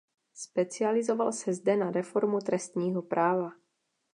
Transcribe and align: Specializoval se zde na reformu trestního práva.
Specializoval 0.33 1.31
se 1.31 1.53
zde 1.53 1.77
na 1.77 1.91
reformu 1.91 2.39
trestního 2.39 3.01
práva. 3.01 3.51